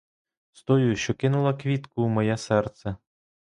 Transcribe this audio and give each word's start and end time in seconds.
З 0.53 0.63
тою, 0.63 0.95
що 0.95 1.13
кинула 1.13 1.53
квітку 1.53 2.03
у 2.03 2.07
моє 2.07 2.37
серце. 2.37 2.95